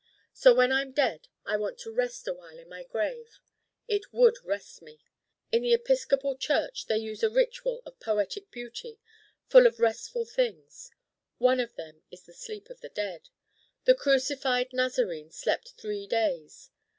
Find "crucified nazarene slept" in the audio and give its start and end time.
13.93-15.73